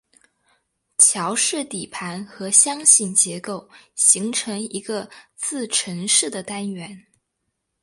[0.97, 7.05] 桥式底盘和箱形结构形成一个自承式的单元。